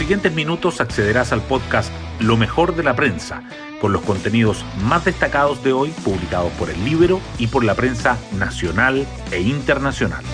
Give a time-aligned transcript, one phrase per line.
[0.00, 3.42] siguientes minutos accederás al podcast Lo mejor de la prensa,
[3.82, 8.16] con los contenidos más destacados de hoy publicados por el Libro y por la prensa
[8.38, 10.24] nacional e internacional.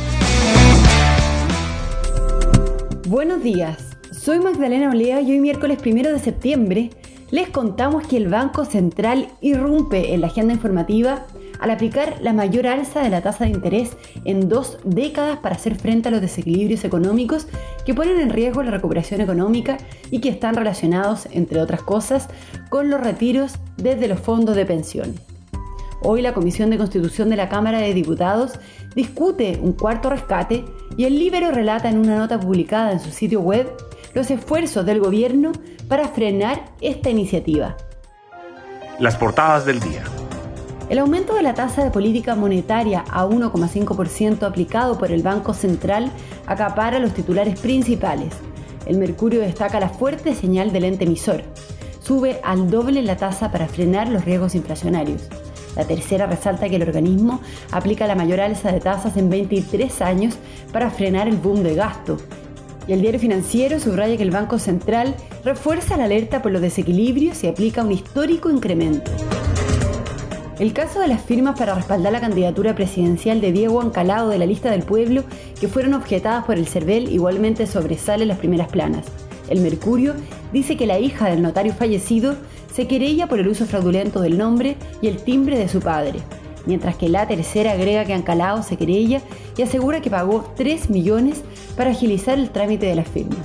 [3.09, 6.91] Buenos días, soy Magdalena Olea y hoy miércoles primero de septiembre
[7.33, 11.27] les contamos que el Banco Central irrumpe en la agenda informativa
[11.61, 15.77] al aplicar la mayor alza de la tasa de interés en dos décadas para hacer
[15.77, 17.46] frente a los desequilibrios económicos
[17.84, 19.79] que ponen en riesgo la recuperación económica
[20.10, 22.29] y que están relacionados, entre otras cosas,
[22.69, 25.15] con los retiros desde los fondos de pensión.
[26.02, 28.59] Hoy la Comisión de Constitución de la Cámara de Diputados
[28.95, 30.65] discute un cuarto rescate
[30.96, 33.66] y el Libero relata en una nota publicada en su sitio web
[34.15, 35.52] los esfuerzos del gobierno
[35.88, 37.77] para frenar esta iniciativa.
[38.98, 40.04] Las portadas del día.
[40.88, 46.12] El aumento de la tasa de política monetaria a 1,5% aplicado por el Banco Central
[46.46, 48.32] acapara los titulares principales.
[48.86, 51.43] El Mercurio destaca la fuerte señal del ente emisor.
[52.01, 55.23] Sube al doble la tasa para frenar los riesgos inflacionarios.
[55.74, 57.40] La tercera resalta que el organismo
[57.73, 60.38] aplica la mayor alza de tasas en 23 años
[60.73, 62.16] para frenar el boom de gasto.
[62.87, 67.43] Y el diario financiero subraya que el Banco Central refuerza la alerta por los desequilibrios
[67.43, 69.10] y aplica un histórico incremento.
[70.59, 74.47] El caso de las firmas para respaldar la candidatura presidencial de Diego Ancalado de la
[74.47, 75.22] lista del pueblo,
[75.60, 79.04] que fueron objetadas por el CERVEL, igualmente sobresale en las primeras planas.
[79.50, 80.15] El Mercurio
[80.54, 82.37] dice que la hija del notario fallecido
[82.72, 86.21] se querella por el uso fraudulento del nombre y el timbre de su padre,
[86.65, 89.21] mientras que la tercera agrega que Ancalado se querella
[89.59, 91.43] y asegura que pagó 3 millones
[91.77, 93.37] para agilizar el trámite de la firma.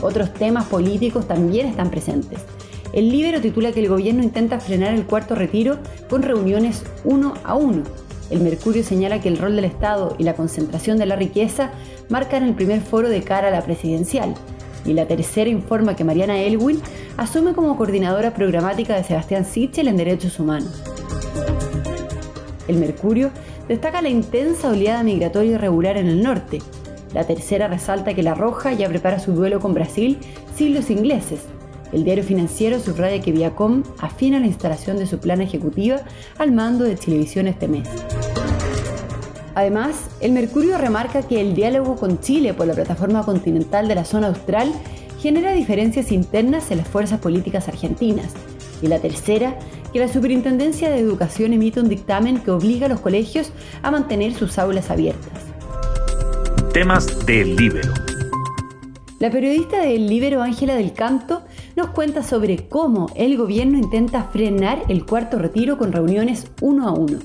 [0.00, 2.40] Otros temas políticos también están presentes.
[2.92, 7.54] El Libero titula que el gobierno intenta frenar el cuarto retiro con reuniones uno a
[7.54, 7.84] uno.
[8.30, 11.70] El Mercurio señala que el rol del Estado y la concentración de la riqueza
[12.08, 14.34] marcan el primer foro de cara a la presidencial.
[14.84, 16.80] Y la tercera informa que Mariana Elwin
[17.16, 20.82] asume como coordinadora programática de Sebastián Sichel en Derechos Humanos.
[22.66, 23.30] El Mercurio
[23.68, 26.58] destaca la intensa oleada migratoria irregular en el norte.
[27.14, 30.18] La tercera resalta que La Roja ya prepara su duelo con Brasil
[30.56, 31.40] sin los ingleses
[31.92, 36.00] el diario financiero subraya que Viacom afina la instalación de su plan ejecutiva
[36.38, 37.88] al mando de televisión este mes.
[39.54, 44.04] Además, el Mercurio remarca que el diálogo con Chile por la plataforma continental de la
[44.04, 44.72] zona austral
[45.20, 48.32] genera diferencias internas en las fuerzas políticas argentinas.
[48.80, 49.58] Y la tercera,
[49.92, 53.52] que la Superintendencia de Educación emite un dictamen que obliga a los colegios
[53.82, 55.32] a mantener sus aulas abiertas.
[56.72, 57.92] Temas del Libero.
[59.18, 61.42] La periodista del Libero Ángela del Canto
[61.80, 66.92] nos cuenta sobre cómo el gobierno intenta frenar el cuarto retiro con reuniones uno a
[66.92, 67.20] uno.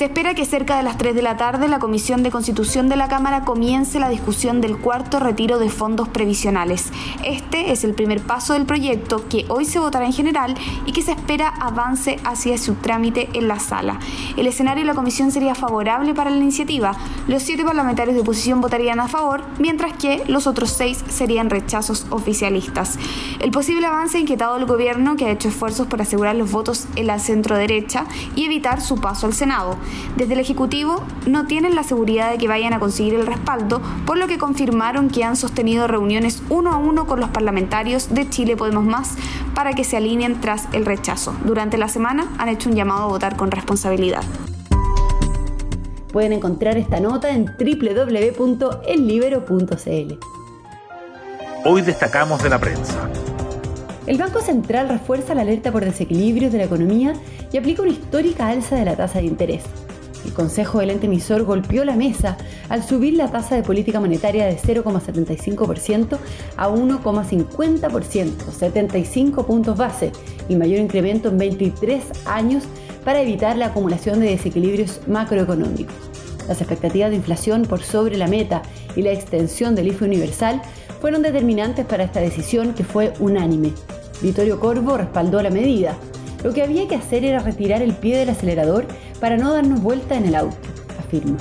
[0.00, 2.96] Se espera que cerca de las 3 de la tarde la Comisión de Constitución de
[2.96, 6.90] la Cámara comience la discusión del cuarto retiro de fondos previsionales.
[7.22, 10.54] Este es el primer paso del proyecto que hoy se votará en general
[10.86, 13.98] y que se espera avance hacia su trámite en la sala.
[14.38, 16.96] El escenario de la comisión sería favorable para la iniciativa.
[17.28, 22.06] Los siete parlamentarios de oposición votarían a favor, mientras que los otros seis serían rechazos
[22.08, 22.98] oficialistas.
[23.38, 26.86] El posible avance ha inquietado al gobierno que ha hecho esfuerzos por asegurar los votos
[26.96, 29.76] en la centro derecha y evitar su paso al Senado.
[30.16, 34.18] Desde el Ejecutivo no tienen la seguridad de que vayan a conseguir el respaldo, por
[34.18, 38.56] lo que confirmaron que han sostenido reuniones uno a uno con los parlamentarios de Chile
[38.56, 39.16] Podemos Más
[39.54, 41.34] para que se alineen tras el rechazo.
[41.44, 44.22] Durante la semana han hecho un llamado a votar con responsabilidad.
[46.12, 50.18] Pueden encontrar esta nota en www.ellibero.cl.
[51.64, 53.08] Hoy destacamos de la prensa.
[54.10, 57.12] El Banco Central refuerza la alerta por desequilibrios de la economía
[57.52, 59.62] y aplica una histórica alza de la tasa de interés.
[60.24, 62.36] El Consejo del ente emisor golpeó la mesa
[62.68, 66.18] al subir la tasa de política monetaria de 0,75%
[66.56, 70.10] a 1,50%, 75 puntos base,
[70.48, 72.64] y mayor incremento en 23 años
[73.04, 75.94] para evitar la acumulación de desequilibrios macroeconómicos.
[76.48, 78.62] Las expectativas de inflación por sobre la meta
[78.96, 80.62] y la extensión del IFE universal
[81.00, 83.72] fueron determinantes para esta decisión que fue unánime.
[84.22, 85.96] Vittorio Corvo respaldó la medida.
[86.44, 88.86] Lo que había que hacer era retirar el pie del acelerador
[89.20, 90.56] para no darnos vuelta en el auto,
[90.98, 91.36] afirma.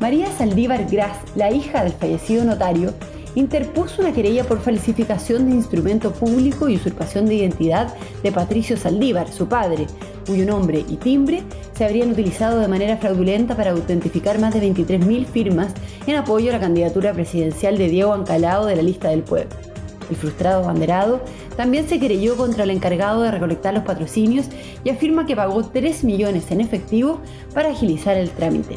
[0.00, 2.92] María Saldívar Gras, la hija del fallecido notario,
[3.34, 9.30] interpuso una querella por falsificación de instrumento público y usurpación de identidad de Patricio Saldívar,
[9.30, 9.86] su padre,
[10.26, 11.42] cuyo nombre y timbre
[11.76, 15.72] se habrían utilizado de manera fraudulenta para autentificar más de 23.000 firmas
[16.06, 19.71] en apoyo a la candidatura presidencial de Diego Ancalado de la lista del pueblo.
[20.10, 21.20] El frustrado abanderado
[21.56, 24.46] también se querelló contra el encargado de recolectar los patrocinios
[24.84, 27.20] y afirma que pagó 3 millones en efectivo
[27.54, 28.76] para agilizar el trámite.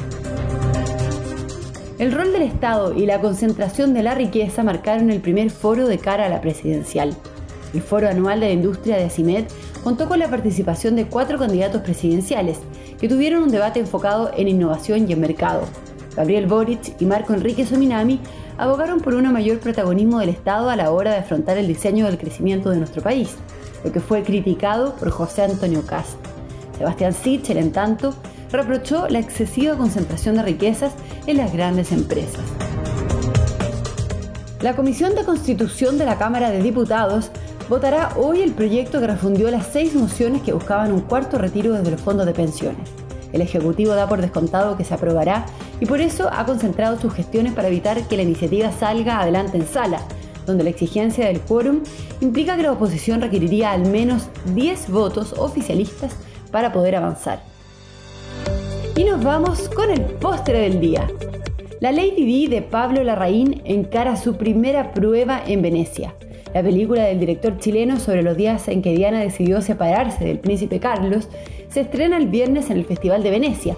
[1.97, 5.97] El rol del Estado y la concentración de la riqueza marcaron el primer foro de
[5.97, 7.15] cara a la presidencial.
[7.73, 9.45] El foro anual de la industria de ACIMED
[9.83, 12.59] contó con la participación de cuatro candidatos presidenciales
[12.99, 15.61] que tuvieron un debate enfocado en innovación y en mercado.
[16.15, 18.19] Gabriel Boric y Marco Enrique Sominami
[18.57, 22.17] abogaron por un mayor protagonismo del Estado a la hora de afrontar el diseño del
[22.17, 23.35] crecimiento de nuestro país,
[23.83, 26.17] lo que fue criticado por José Antonio Cast.
[26.77, 28.13] Sebastián Sichel, en tanto,
[28.51, 30.93] reprochó la excesiva concentración de riquezas
[31.27, 32.43] en las grandes empresas.
[34.61, 37.29] La Comisión de Constitución de la Cámara de Diputados
[37.69, 41.91] votará hoy el proyecto que refundió las seis mociones que buscaban un cuarto retiro desde
[41.91, 42.89] los fondos de pensiones.
[43.33, 45.45] El Ejecutivo da por descontado que se aprobará
[45.79, 49.67] y por eso ha concentrado sus gestiones para evitar que la iniciativa salga adelante en
[49.67, 50.01] sala,
[50.45, 51.81] donde la exigencia del quórum
[52.21, 56.15] implica que la oposición requeriría al menos 10 votos oficialistas
[56.51, 57.41] para poder avanzar.
[58.95, 61.07] Y nos vamos con el postre del día.
[61.81, 66.15] La Lady Di de Pablo Larraín encara su primera prueba en Venecia.
[66.53, 70.79] La película del director chileno sobre los días en que Diana decidió separarse del príncipe
[70.79, 71.27] Carlos
[71.67, 73.75] se estrena el viernes en el Festival de Venecia,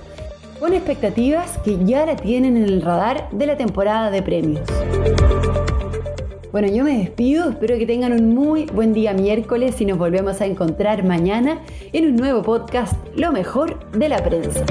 [0.60, 4.68] con expectativas que ya la tienen en el radar de la temporada de premios.
[6.52, 10.42] Bueno, yo me despido, espero que tengan un muy buen día miércoles y nos volvemos
[10.42, 11.60] a encontrar mañana
[11.94, 14.66] en un nuevo podcast, Lo mejor de la prensa.